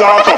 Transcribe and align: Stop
Stop 0.00 0.29